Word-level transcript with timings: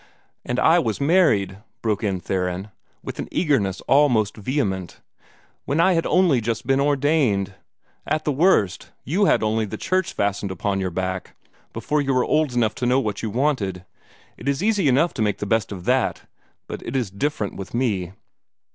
"And 0.43 0.59
I 0.59 0.79
was 0.79 0.99
married," 0.99 1.59
broke 1.83 2.03
in 2.03 2.19
Theron, 2.19 2.71
with 3.03 3.19
an 3.19 3.27
eagerness 3.29 3.81
almost 3.81 4.35
vehement, 4.35 4.99
"when 5.65 5.79
I 5.79 5.93
had 5.93 6.07
only 6.07 6.41
just 6.41 6.65
been 6.65 6.79
ordained! 6.79 7.53
At 8.07 8.25
the 8.25 8.31
worst, 8.31 8.89
YOU 9.03 9.25
had 9.25 9.43
only 9.43 9.65
the 9.65 9.77
Church 9.77 10.13
fastened 10.13 10.49
upon 10.49 10.79
your 10.79 10.89
back, 10.89 11.35
before 11.71 12.01
you 12.01 12.15
were 12.15 12.25
old 12.25 12.53
enough 12.55 12.73
to 12.77 12.87
know 12.87 12.99
what 12.99 13.21
you 13.21 13.29
wanted. 13.29 13.85
It 14.37 14.49
is 14.49 14.63
easy 14.63 14.87
enough 14.87 15.13
to 15.13 15.21
make 15.21 15.37
the 15.37 15.45
best 15.45 15.71
of 15.71 15.85
THAT, 15.85 16.23
but 16.65 16.81
it 16.81 16.95
is 16.95 17.11
different 17.11 17.55
with 17.55 17.75
me." 17.75 18.13